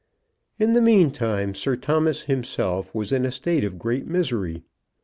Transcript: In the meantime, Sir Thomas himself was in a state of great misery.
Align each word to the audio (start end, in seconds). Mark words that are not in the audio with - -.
In 0.57 0.73
the 0.73 0.81
meantime, 0.81 1.53
Sir 1.53 1.75
Thomas 1.75 2.23
himself 2.23 2.91
was 2.95 3.11
in 3.11 3.23
a 3.23 3.29
state 3.29 3.63
of 3.63 3.77
great 3.77 4.07
misery. 4.07 4.63